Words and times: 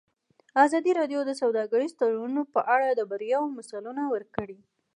ازادي 0.65 0.91
راډیو 0.99 1.19
د 1.25 1.31
سوداګریز 1.41 1.91
تړونونه 1.99 2.41
په 2.53 2.61
اړه 2.75 2.87
د 2.93 3.01
بریاوو 3.11 3.53
مثالونه 3.57 4.03
ورکړي. 4.13 4.57